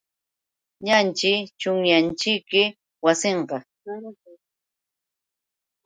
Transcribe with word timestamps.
Illanćhi, 0.83 1.31
chunyanćhiki 1.59 2.63
wasinqa. 3.03 3.57